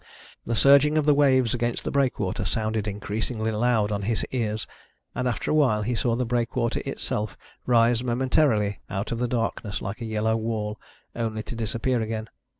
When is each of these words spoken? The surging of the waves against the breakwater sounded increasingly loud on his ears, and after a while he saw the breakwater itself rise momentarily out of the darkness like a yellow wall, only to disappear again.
The 0.47 0.55
surging 0.55 0.97
of 0.97 1.05
the 1.05 1.13
waves 1.13 1.53
against 1.53 1.83
the 1.83 1.91
breakwater 1.91 2.43
sounded 2.43 2.87
increasingly 2.87 3.51
loud 3.51 3.91
on 3.91 4.01
his 4.01 4.25
ears, 4.31 4.65
and 5.13 5.27
after 5.27 5.51
a 5.51 5.53
while 5.53 5.83
he 5.83 5.93
saw 5.93 6.15
the 6.15 6.25
breakwater 6.25 6.81
itself 6.87 7.37
rise 7.67 8.03
momentarily 8.03 8.79
out 8.89 9.11
of 9.11 9.19
the 9.19 9.27
darkness 9.27 9.79
like 9.79 10.01
a 10.01 10.05
yellow 10.09 10.35
wall, 10.37 10.79
only 11.15 11.43
to 11.43 11.55
disappear 11.55 12.01
again. 12.01 12.31